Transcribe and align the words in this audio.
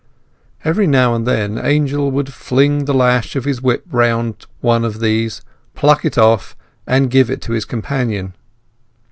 Every 0.65 0.87
now 0.87 1.13
and 1.13 1.27
then 1.27 1.59
Angel 1.59 2.09
would 2.09 2.33
fling 2.33 2.85
the 2.85 2.93
lash 2.95 3.35
of 3.35 3.45
his 3.45 3.61
whip 3.61 3.83
round 3.91 4.47
one 4.59 4.83
of 4.83 4.99
these, 4.99 5.43
pluck 5.75 6.03
it 6.05 6.17
off, 6.17 6.55
and 6.87 7.11
give 7.11 7.29
it 7.29 7.39
to 7.43 7.51
his 7.51 7.65
companion. 7.65 8.33